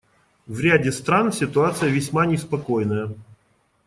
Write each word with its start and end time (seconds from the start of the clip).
В 0.47 0.59
ряде 0.61 0.91
стран 0.91 1.31
ситуация 1.31 1.89
весьма 1.91 2.25
неспокойная. 2.25 3.09